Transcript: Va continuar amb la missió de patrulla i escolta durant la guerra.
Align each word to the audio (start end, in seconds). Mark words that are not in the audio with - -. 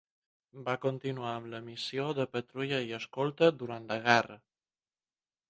Va 0.69 0.73
continuar 0.85 1.33
amb 1.33 1.49
la 1.51 1.59
missió 1.65 2.07
de 2.21 2.25
patrulla 2.37 2.81
i 2.89 2.97
escolta 3.01 3.53
durant 3.61 3.87
la 3.93 4.01
guerra. 4.09 4.41